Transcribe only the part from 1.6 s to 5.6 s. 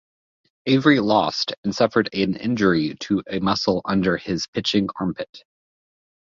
and suffered an injury to a muscle under his pitching armpit.